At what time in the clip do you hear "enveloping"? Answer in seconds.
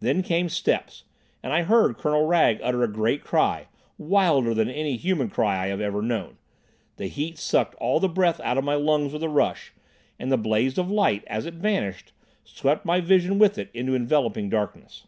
13.94-14.48